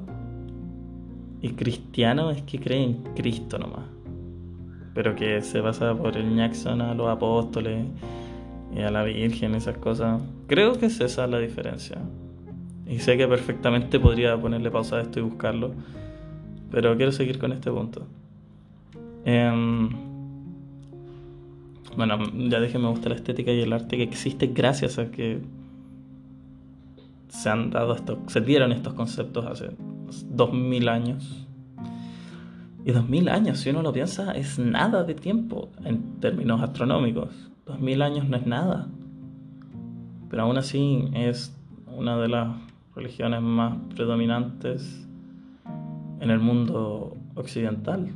[1.41, 3.87] Y cristiano es que cree en Cristo nomás.
[4.95, 7.87] Pero que se basa por el Jackson a los apóstoles
[8.75, 10.21] y a la Virgen, esas cosas.
[10.47, 11.99] Creo que es esa la diferencia.
[12.87, 15.73] Y sé que perfectamente podría ponerle pausa a esto y buscarlo.
[16.71, 18.07] Pero quiero seguir con este punto.
[19.25, 19.91] Em,
[21.97, 25.41] bueno, ya dije me gusta la estética y el arte que existe gracias a que
[27.29, 29.71] se han dado estos, se dieron estos conceptos hace
[30.31, 31.47] dos mil años.
[32.85, 37.29] Y dos mil años, si uno lo piensa, es nada de tiempo en términos astronómicos.
[37.67, 38.89] Dos mil años no es nada.
[40.31, 41.55] Pero aún así es
[41.87, 42.57] una de las
[42.95, 45.07] religiones más predominantes
[46.21, 48.09] en el mundo occidental.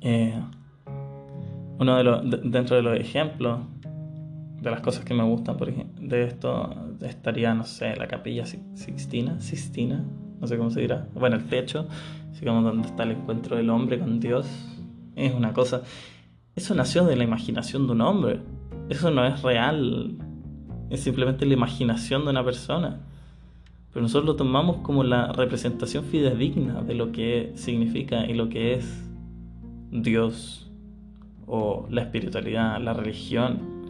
[0.00, 0.40] Eh,
[1.78, 3.60] uno de los, dentro de los ejemplos
[4.60, 8.46] de las cosas que me gustan por ejemplo, de esto estaría, no sé, la capilla
[8.46, 10.04] Sixtina, Sistina,
[10.40, 11.08] no sé cómo se dirá.
[11.14, 11.86] Bueno, el techo,
[12.30, 14.46] así como donde está el encuentro del hombre con Dios,
[15.16, 15.82] es una cosa.
[16.54, 18.40] Eso nació de la imaginación de un hombre.
[18.88, 20.16] Eso no es real.
[20.90, 23.00] Es simplemente la imaginación de una persona.
[23.92, 28.74] Pero nosotros lo tomamos como la representación fidedigna de lo que significa y lo que
[28.74, 29.08] es
[29.90, 30.70] Dios
[31.46, 33.81] o la espiritualidad, la religión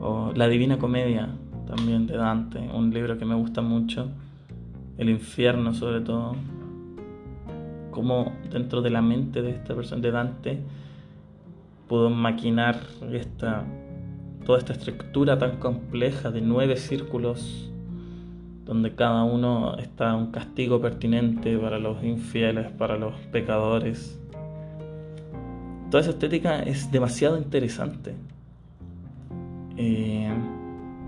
[0.00, 1.28] o la Divina Comedia
[1.66, 4.08] también de Dante, un libro que me gusta mucho,
[4.96, 6.34] el infierno sobre todo,
[7.90, 10.58] como dentro de la mente de esta persona, de Dante,
[11.88, 12.80] pudo maquinar
[13.12, 13.64] esta,
[14.44, 17.70] toda esta estructura tan compleja de nueve círculos
[18.68, 24.20] donde cada uno está un castigo pertinente para los infieles, para los pecadores.
[25.90, 28.14] Toda esa estética es demasiado interesante.
[29.78, 30.30] Eh,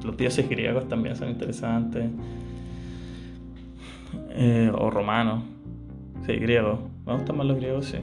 [0.03, 2.11] los dioses griegos también son interesantes.
[4.31, 5.43] Eh, o romanos.
[6.27, 6.79] Sí, griegos.
[7.07, 7.99] Me gustan más los griegos, sí.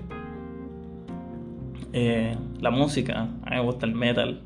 [1.94, 3.22] Eh, la música.
[3.44, 4.42] A mí me gusta el metal.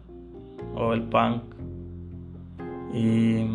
[0.75, 1.43] O el punk.
[2.93, 3.45] Y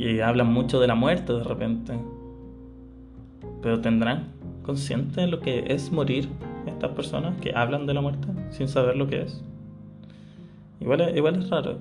[0.00, 1.92] y hablan mucho de la muerte de repente.
[3.60, 4.28] Pero tendrán
[4.62, 6.30] consciente de lo que es morir
[6.66, 9.44] estas personas que hablan de la muerte sin saber lo que es.
[10.80, 11.78] Igual igual es raro,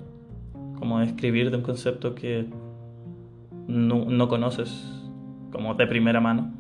[0.78, 2.46] como escribir de un concepto que
[3.68, 5.00] no, no conoces
[5.52, 6.52] como de primera mano.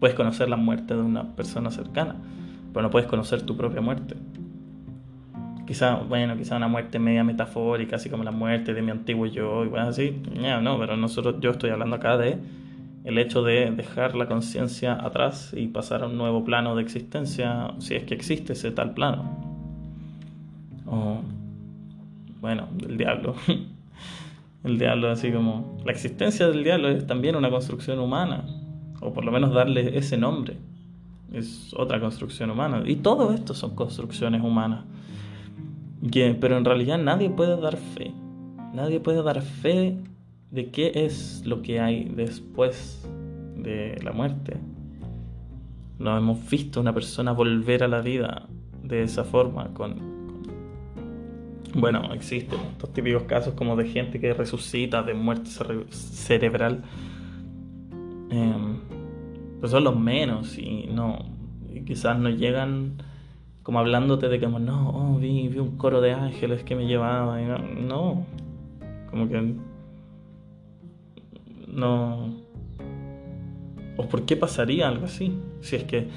[0.00, 2.16] Puedes conocer la muerte de una persona cercana,
[2.72, 4.16] pero no puedes conocer tu propia muerte.
[5.66, 9.64] Quizá, bueno, quizá una muerte media metafórica, así como la muerte de mi antiguo yo,
[9.64, 10.20] y bueno, así,
[10.60, 12.38] no, pero nosotros, yo estoy hablando acá de
[13.04, 17.72] el hecho de dejar la conciencia atrás y pasar a un nuevo plano de existencia,
[17.78, 19.24] si es que existe ese tal plano.
[20.86, 21.20] O,
[22.44, 23.34] bueno, del diablo.
[24.64, 28.44] el diablo, así como la existencia del diablo es también una construcción humana,
[29.00, 30.58] o por lo menos darle ese nombre,
[31.32, 32.82] es otra construcción humana.
[32.84, 34.84] Y todo esto son construcciones humanas,
[36.38, 38.12] pero en realidad nadie puede dar fe,
[38.74, 39.96] nadie puede dar fe
[40.50, 43.08] de qué es lo que hay después
[43.56, 44.58] de la muerte.
[45.98, 48.50] No hemos visto una persona volver a la vida
[48.82, 50.13] de esa forma, con,
[51.74, 55.50] bueno, existen estos típicos casos como de gente que resucita de muerte
[55.90, 56.82] cerebral.
[58.30, 58.54] Eh,
[59.56, 61.26] pero son los menos y no.
[61.72, 63.02] Y quizás no llegan
[63.62, 67.40] como hablándote de que no, oh, vi, vi, un coro de ángeles que me llevaba.
[67.40, 68.26] No, no,
[69.10, 69.54] como que.
[71.66, 72.44] No.
[73.96, 75.38] ¿O por qué pasaría algo así?
[75.60, 76.08] Si es que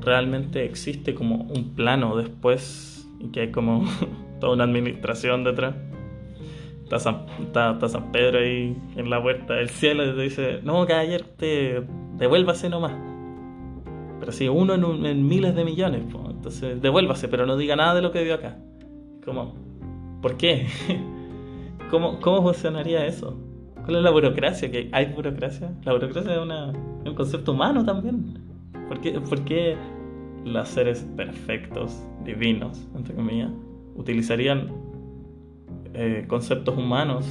[0.00, 3.84] realmente existe como un plano después y que hay como
[4.46, 5.74] toda una administración detrás.
[6.84, 11.82] Está San, Pedro ahí en la puerta del cielo y te dice, no, ayer te
[12.16, 12.92] devuélvase nomás.
[14.20, 18.12] Pero si uno en, miles de millones, entonces devuélvase, pero no diga nada de lo
[18.12, 18.56] que vio acá.
[19.24, 19.56] ¿Cómo?
[20.22, 20.68] ¿Por qué?
[21.90, 23.36] ¿Cómo, ¿Cómo funcionaría eso?
[23.84, 24.70] ¿Cuál es la burocracia?
[24.70, 25.72] ¿Que ¿Hay burocracia?
[25.82, 26.68] La burocracia es, una,
[27.04, 28.38] un concepto humano también.
[28.86, 29.76] ¿Por qué, ¿Por qué
[30.44, 33.50] los seres perfectos, divinos, entre comillas,
[33.96, 34.72] utilizarían
[35.94, 37.26] eh, conceptos humanos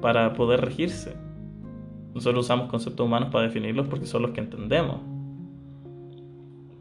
[0.00, 1.14] para poder regirse.
[2.14, 5.00] Nosotros usamos conceptos humanos para definirlos porque son los que entendemos.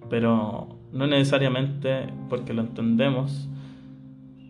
[0.10, 3.48] Pero no necesariamente porque lo entendemos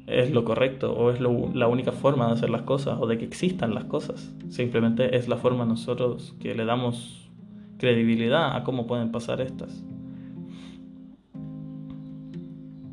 [0.10, 3.26] es lo correcto o es la única forma de hacer las cosas o de que
[3.26, 4.34] existan las cosas.
[4.50, 7.30] Simplemente es la forma nosotros que le damos
[7.78, 9.84] credibilidad a cómo pueden pasar estas.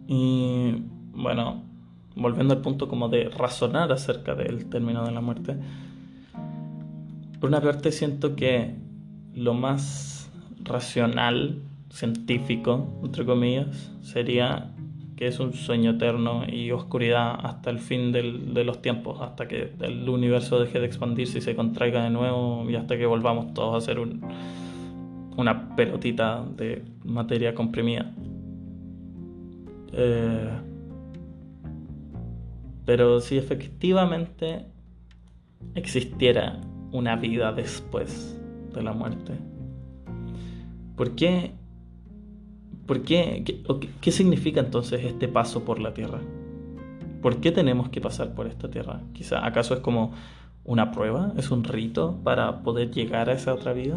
[0.07, 1.63] Y bueno,
[2.15, 5.57] volviendo al punto como de razonar acerca del término de la muerte,
[7.41, 8.75] por una parte siento que
[9.35, 10.31] lo más
[10.63, 14.73] racional, científico, entre comillas, sería
[15.17, 19.73] que es un sueño eterno y oscuridad hasta el fin de los tiempos, hasta que
[19.81, 23.83] el universo deje de expandirse y se contraiga de nuevo y hasta que volvamos todos
[23.83, 23.99] a ser
[25.37, 28.13] una pelotita de materia comprimida.
[29.93, 30.51] Eh,
[32.85, 34.67] pero si efectivamente
[35.75, 36.61] existiera
[36.93, 38.41] una vida después
[38.73, 39.33] de la muerte,
[40.97, 41.53] ¿por qué?
[42.87, 43.43] ¿Por qué?
[44.01, 46.21] ¿Qué, significa entonces este paso por la tierra?
[47.21, 49.01] ¿Por qué tenemos que pasar por esta tierra?
[49.13, 50.13] Quizá, ¿acaso es como
[50.65, 51.33] una prueba?
[51.37, 53.97] ¿Es un rito para poder llegar a esa otra vida?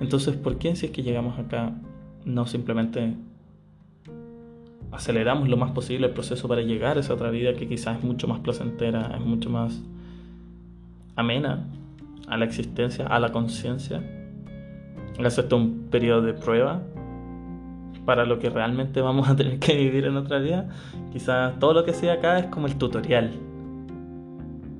[0.00, 1.74] Entonces, ¿por qué si es que llegamos acá
[2.24, 3.14] no simplemente
[4.92, 8.04] aceleramos lo más posible el proceso para llegar a esa otra vida que quizás es
[8.04, 9.80] mucho más placentera, es mucho más
[11.16, 11.66] amena
[12.28, 14.02] a la existencia, a la conciencia.
[15.18, 16.82] Es esto un periodo de prueba
[18.04, 20.68] para lo que realmente vamos a tener que vivir en otra vida.
[21.12, 23.32] Quizás todo lo que sea acá es como el tutorial.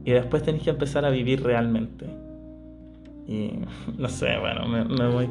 [0.05, 2.07] Y después tenéis que empezar a vivir realmente.
[3.29, 3.53] Y
[3.99, 5.29] no sé, bueno, me voy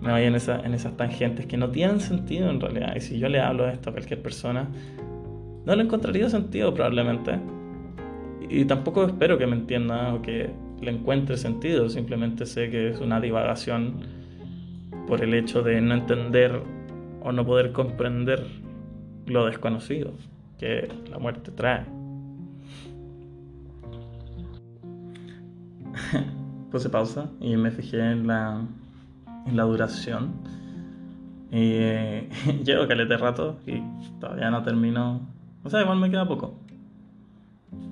[0.00, 2.94] me voy en, esa, esas tangentes que no tienen sentido en realidad.
[2.96, 4.68] Y si yo le hablo esto a cualquier persona,
[5.66, 7.38] no le encontraría sentido probablemente.
[8.48, 11.88] Y tampoco espero que me entienda o que le encuentre sentido.
[11.88, 14.00] Simplemente sé que es una divagación
[15.06, 16.62] por el hecho de no entender
[17.22, 18.46] o no poder comprender
[19.26, 20.12] lo desconocido
[20.58, 21.84] que la muerte trae.
[26.70, 28.66] Puse pausa y me fijé en la
[29.46, 30.32] en la duración.
[31.50, 32.28] Y eh,
[32.64, 33.82] llevo calete rato y
[34.20, 35.20] todavía no termino.
[35.64, 36.58] O sea, igual me queda poco.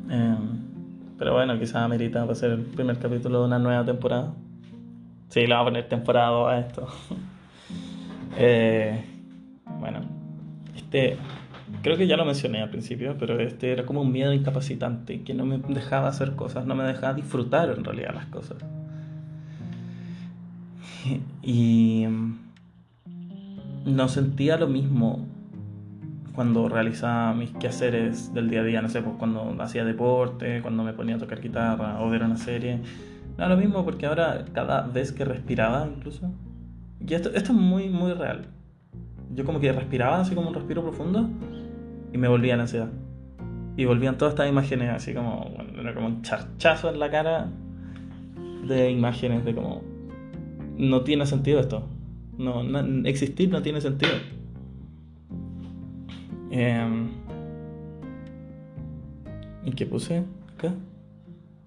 [0.08, 4.32] Em, pero bueno, quizás amerita para ser el primer capítulo de una nueva temporada.
[5.28, 6.86] Sí, le vamos a poner temporada a esto.
[8.40, 9.04] Eh,
[9.80, 10.00] bueno,
[10.76, 11.16] este
[11.82, 15.34] creo que ya lo mencioné al principio, pero este era como un miedo incapacitante que
[15.34, 18.58] no me dejaba hacer cosas, no me dejaba disfrutar en realidad las cosas.
[21.48, 22.04] Y
[23.86, 25.26] no sentía lo mismo
[26.34, 30.84] cuando realizaba mis quehaceres del día a día, no sé, pues cuando hacía deporte, cuando
[30.84, 32.80] me ponía a tocar guitarra o ver una serie.
[33.38, 36.30] No lo mismo porque ahora cada vez que respiraba incluso,
[37.00, 38.48] y esto, esto es muy, muy real.
[39.34, 41.30] Yo como que respiraba así como un respiro profundo
[42.12, 42.90] y me volvía la ansiedad.
[43.78, 47.48] Y volvían todas estas imágenes así como, bueno, como un charchazo en la cara
[48.66, 49.97] de imágenes de como
[50.78, 51.86] no tiene sentido esto.
[52.38, 52.62] No,
[53.04, 54.12] existir no tiene sentido.
[56.50, 57.08] Em,
[59.64, 60.24] ¿Y qué puse
[60.56, 60.74] acá?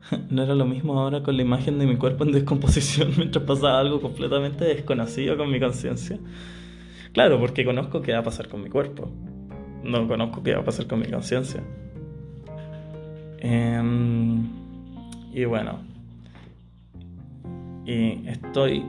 [0.29, 3.79] no era lo mismo ahora con la imagen de mi cuerpo en descomposición mientras pasaba
[3.79, 6.19] algo completamente desconocido con mi conciencia.
[7.13, 9.09] Claro, porque conozco qué va a pasar con mi cuerpo.
[9.83, 11.61] No conozco qué va a pasar con mi conciencia.
[13.39, 14.47] Em,
[15.33, 15.79] y bueno.
[17.85, 18.85] Y estoy.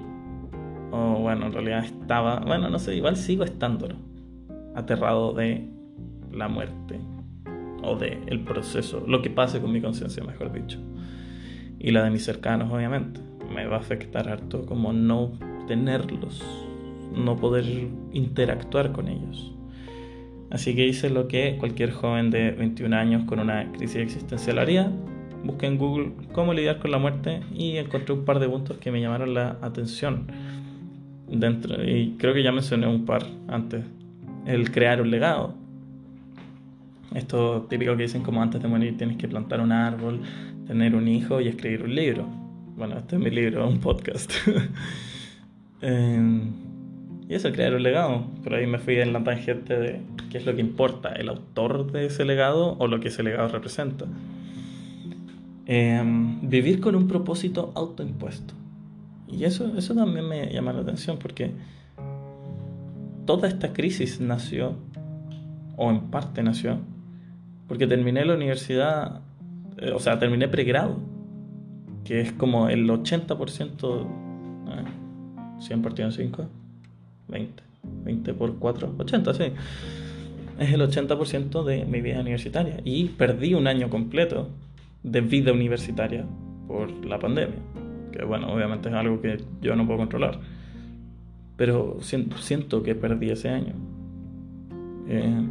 [0.92, 2.40] O bueno, en realidad estaba.
[2.40, 3.96] Bueno, no sé, igual sigo estándolo.
[4.76, 5.68] Aterrado de
[6.30, 7.00] la muerte.
[7.82, 9.02] O de el proceso.
[9.06, 10.78] Lo que pase con mi conciencia, mejor dicho.
[11.78, 13.20] Y la de mis cercanos, obviamente.
[13.52, 15.32] Me va a afectar harto como no
[15.66, 16.44] tenerlos.
[17.16, 17.64] No poder
[18.12, 19.52] interactuar con ellos.
[20.50, 24.92] Así que hice lo que cualquier joven de 21 años con una crisis existencial haría.
[25.44, 28.92] Busqué en Google cómo lidiar con la muerte y encontré un par de puntos que
[28.92, 30.26] me llamaron la atención.
[31.32, 33.82] Dentro, y creo que ya mencioné un par antes.
[34.46, 35.54] El crear un legado.
[37.14, 40.20] Esto típico que dicen como antes de morir tienes que plantar un árbol,
[40.66, 42.26] tener un hijo y escribir un libro.
[42.76, 44.30] Bueno, este es mi libro, un podcast.
[45.82, 46.42] eh,
[47.28, 48.26] y eso, crear un legado.
[48.42, 51.90] Por ahí me fui en la tangente de qué es lo que importa, el autor
[51.92, 54.06] de ese legado o lo que ese legado representa.
[55.64, 58.54] Em, vivir con un propósito autoimpuesto.
[59.32, 61.50] Y eso, eso también me llama la atención porque
[63.24, 64.74] toda esta crisis nació,
[65.76, 66.78] o en parte nació,
[67.66, 69.22] porque terminé la universidad,
[69.78, 70.98] eh, o sea, terminé pregrado,
[72.04, 74.06] que es como el 80%,
[74.68, 76.46] eh, 100 partido en 5
[77.28, 77.62] 20.
[78.04, 79.44] 20 por 4, 80, sí.
[80.58, 82.80] Es el 80% de mi vida universitaria.
[82.84, 84.48] Y perdí un año completo
[85.02, 86.26] de vida universitaria
[86.68, 87.58] por la pandemia.
[88.12, 90.40] Que bueno, obviamente es algo que yo no puedo controlar.
[91.56, 93.74] Pero siento, que perdí ese año.
[95.08, 95.46] Eh,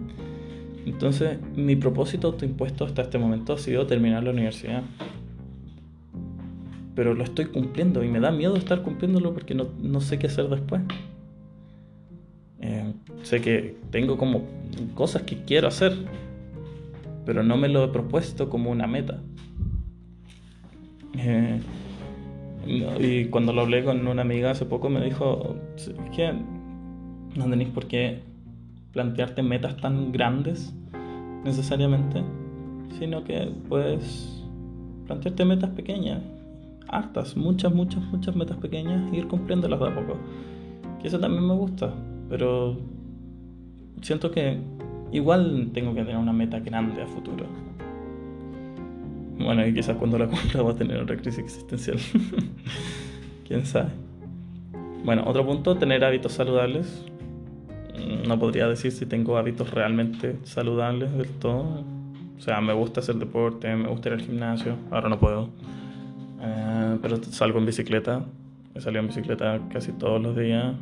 [0.85, 4.83] entonces, mi propósito autoimpuesto hasta este momento ha sido terminar la universidad.
[6.95, 10.27] Pero lo estoy cumpliendo y me da miedo estar cumpliéndolo porque no, no sé qué
[10.27, 10.81] hacer después.
[12.59, 12.93] Eh,
[13.23, 14.43] sé que tengo como
[14.93, 15.93] cosas que quiero hacer,
[17.25, 19.19] pero no me lo he propuesto como una meta.
[21.17, 21.59] Eh,
[22.65, 26.33] y cuando lo hablé con una amiga hace poco me dijo, es que
[27.35, 28.19] no tenéis por qué
[28.91, 30.73] plantearte metas tan grandes
[31.43, 32.23] necesariamente,
[32.99, 34.43] sino que puedes
[35.07, 36.21] plantearte metas pequeñas,
[36.87, 40.17] hartas, muchas, muchas, muchas metas pequeñas e ir cumpliéndolas de a poco.
[41.01, 41.93] Que eso también me gusta
[42.31, 42.77] pero
[44.01, 44.57] siento que
[45.11, 47.45] igual tengo que tener una meta grande a futuro.
[49.43, 51.97] Bueno, y quizás cuando la cumpla va a tener otra crisis existencial.
[53.47, 53.89] Quién sabe.
[55.03, 57.05] Bueno, otro punto, tener hábitos saludables.
[58.27, 61.83] No podría decir si tengo hábitos realmente saludables del todo.
[62.37, 64.75] O sea, me gusta hacer deporte, me gusta ir al gimnasio.
[64.89, 65.49] Ahora no puedo.
[66.41, 68.23] Eh, pero salgo en bicicleta.
[68.73, 70.73] He salido en bicicleta casi todos los días.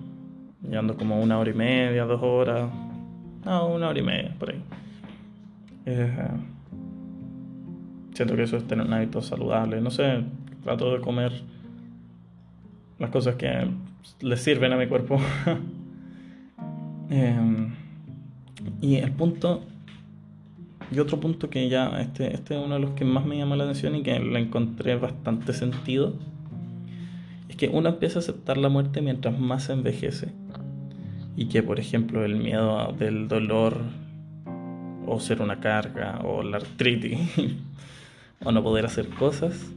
[0.70, 2.70] Y ando como una hora y media, dos horas.
[3.46, 4.62] No, una hora y media, por ahí.
[5.86, 6.30] Eh,
[8.20, 9.80] siento que eso es tener un hábito saludable.
[9.80, 10.24] No sé,
[10.62, 11.32] trato de comer
[12.98, 13.66] las cosas que
[14.20, 15.22] le sirven a mi cuerpo.
[17.12, 17.74] Em,
[18.82, 19.64] y el punto,
[20.92, 23.56] y otro punto que ya, este, este es uno de los que más me llama
[23.56, 26.14] la atención y que le encontré bastante sentido,
[27.48, 30.28] es que uno empieza a aceptar la muerte mientras más se envejece
[31.36, 33.82] y que por ejemplo el miedo del dolor
[35.08, 37.18] o ser una carga o la artritis
[38.44, 39.72] o no poder hacer cosas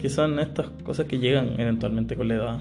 [0.00, 2.58] que son estas cosas que llegan eventualmente con la edad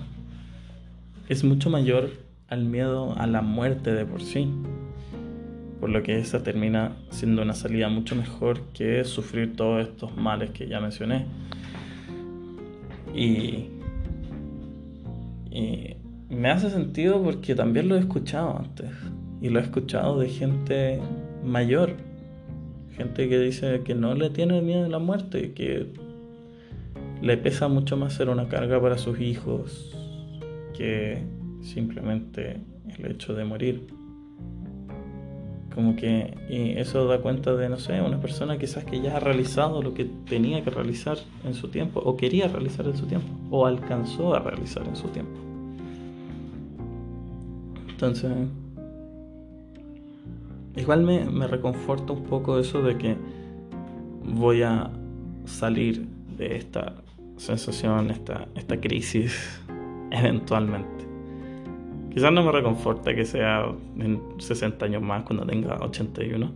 [1.27, 2.09] es mucho mayor
[2.47, 4.51] al miedo a la muerte de por sí
[5.79, 10.51] por lo que esa termina siendo una salida mucho mejor que sufrir todos estos males
[10.51, 11.25] que ya mencioné
[13.13, 13.69] y,
[15.51, 15.95] y
[16.29, 18.91] me hace sentido porque también lo he escuchado antes.
[19.41, 20.99] Y lo he escuchado de gente
[21.43, 21.95] mayor.
[22.99, 25.87] Gente que dice que no le tiene miedo a la muerte, que
[27.21, 29.95] le pesa mucho más ser una carga para sus hijos
[30.77, 31.23] que
[31.61, 32.59] simplemente
[32.97, 33.87] el hecho de morir.
[35.73, 39.21] Como que y eso da cuenta de, no sé, una persona quizás que ya ha
[39.21, 43.29] realizado lo que tenía que realizar en su tiempo, o quería realizar en su tiempo,
[43.49, 45.39] o alcanzó a realizar en su tiempo.
[47.87, 48.29] Entonces,
[50.79, 53.17] igual me, reconforta un poco eso de que
[54.23, 54.89] voy a
[55.45, 56.07] salir
[56.37, 56.95] de esta
[57.37, 59.61] sensación, esta, esta crisis,
[60.11, 61.07] eventualmente.
[62.13, 63.65] Quizás no me reconforta que sea
[63.97, 66.51] en 60 años más cuando tenga 81.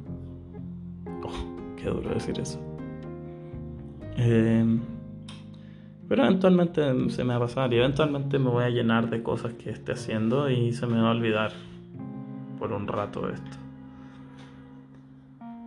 [1.24, 2.60] Oh, qué duro decir eso.
[4.18, 4.66] Eh,
[6.08, 9.54] Pero eventualmente se me va a pasar y eventualmente me voy a llenar de cosas
[9.54, 11.52] que esté haciendo y se me va a olvidar
[12.60, 13.63] por un rato esto.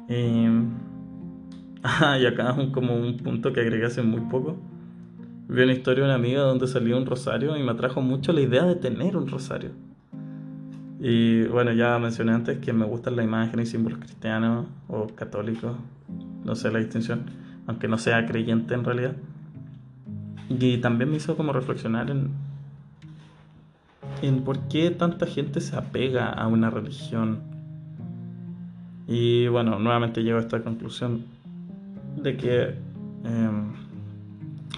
[0.08, 0.46] Y,
[1.82, 4.56] ah, y acá como un punto que agregué hace muy poco.
[5.48, 8.40] Vi una historia de una amiga donde salía un rosario y me atrajo mucho la
[8.40, 9.70] idea de tener un rosario.
[10.98, 15.76] Y bueno, ya mencioné antes que me gustan las imágenes y símbolos cristianos o católicos,
[16.44, 17.26] no sé la distinción,
[17.66, 19.12] aunque no sea creyente en realidad.
[20.48, 22.30] Y también me hizo como reflexionar en,
[24.22, 27.55] en por qué tanta gente se apega a una religión.
[29.08, 31.24] Y bueno, nuevamente llego a esta conclusión
[32.16, 32.62] de que
[33.24, 33.72] em,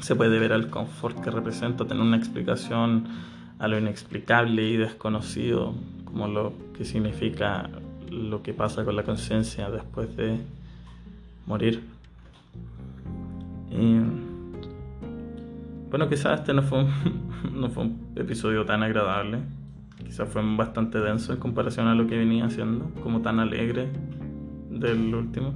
[0.00, 3.04] se puede ver el confort que representa tener una explicación
[3.58, 5.74] a lo inexplicable y desconocido,
[6.04, 7.70] como lo que significa
[8.10, 10.38] lo que pasa con la conciencia después de
[11.46, 11.82] morir.
[15.90, 16.90] Bueno, quizás este no fue, un,
[17.60, 19.38] no fue un episodio tan agradable.
[20.04, 23.88] Quizás fue bastante denso en comparación a lo que venía haciendo, como tan alegre
[24.70, 25.54] del último.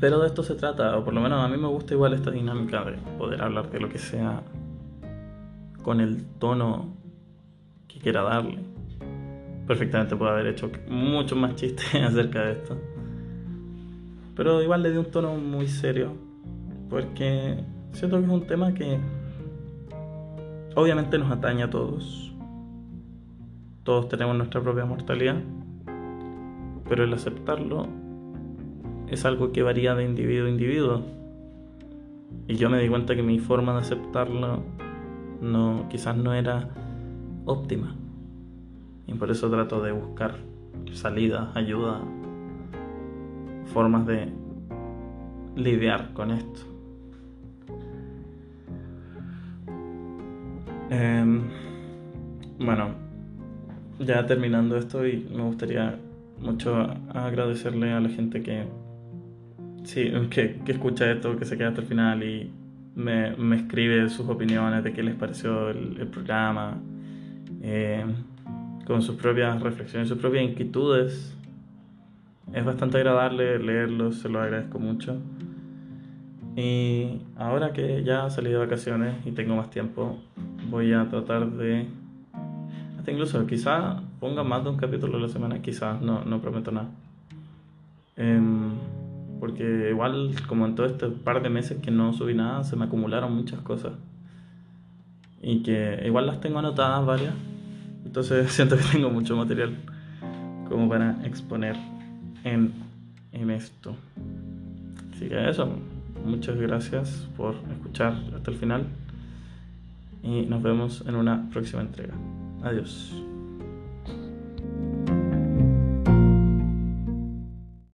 [0.00, 2.30] Pero de esto se trata, o por lo menos a mí me gusta igual esta
[2.30, 4.42] dinámica de poder hablar de lo que sea
[5.82, 6.96] con el tono
[7.86, 8.60] que quiera darle.
[9.66, 12.78] Perfectamente puedo haber hecho muchos más chistes acerca de esto.
[14.34, 16.12] Pero igual le di un tono muy serio,
[16.88, 17.64] porque
[17.94, 18.98] Siento que es un tema que
[20.74, 22.32] obviamente nos atañe a todos.
[23.84, 25.36] Todos tenemos nuestra propia mortalidad,
[26.88, 27.86] pero el aceptarlo
[29.08, 31.02] es algo que varía de individuo a individuo.
[32.46, 34.62] Y yo me di cuenta que mi forma de aceptarlo
[35.40, 36.70] no, quizás no era
[37.44, 37.94] óptima.
[39.06, 40.36] Y por eso trato de buscar
[40.92, 42.00] salidas, ayuda,
[43.72, 44.32] formas de
[45.56, 46.60] lidiar con esto.
[50.90, 51.42] Em,
[52.58, 52.90] bueno,
[53.98, 55.98] ya terminando esto y me gustaría
[56.44, 56.74] mucho
[57.12, 58.66] agradecerle a la gente que,
[59.84, 62.50] sí, que, escucha esto, que se queda hasta el final y
[62.94, 66.78] me, escribe sus opiniones de qué les pareció el, programa,
[67.62, 68.14] em,
[68.86, 71.36] con sus propias reflexiones, sus propias inquietudes.
[72.52, 75.16] Es bastante agradable leerlos, se lo agradezco mucho.
[76.56, 80.18] Y ahora que ya salí de vacaciones y tengo más tiempo,
[80.70, 81.86] voy a tratar de...
[82.96, 86.72] Hasta incluso quizá ponga más de un capítulo a la semana, quizás, no, no prometo
[86.72, 86.88] nada.
[88.16, 88.70] Em,
[89.38, 92.86] porque igual como en todo este par de meses que no subí nada, se me
[92.86, 93.92] acumularon muchas cosas.
[95.42, 97.34] Y que igual las tengo anotadas varias.
[98.06, 99.76] Entonces siento que tengo mucho material
[100.70, 101.76] como para exponer
[102.44, 102.72] en,
[103.30, 103.94] en esto.
[105.12, 105.68] Así que eso
[106.24, 108.86] muchas gracias por escuchar hasta el final
[110.22, 112.14] y nos vemos en una próxima entrega.
[112.62, 113.12] Adiós.